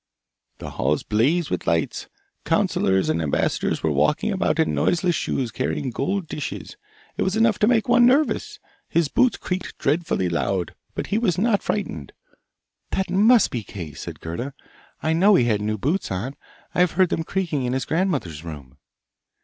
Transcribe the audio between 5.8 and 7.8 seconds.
gold dishes. It was enough to